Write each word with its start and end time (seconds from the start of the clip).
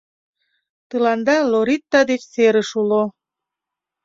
Тыланда 0.89 1.35
Лоритта 1.51 1.99
деч 2.09 2.21
серыш 2.33 2.69
уло. 2.81 3.03